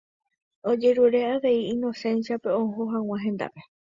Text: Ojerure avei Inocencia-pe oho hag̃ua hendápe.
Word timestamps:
Ojerure 0.69 1.21
avei 1.33 1.61
Inocencia-pe 1.75 2.49
oho 2.61 2.83
hag̃ua 2.95 3.17
hendápe. 3.29 3.61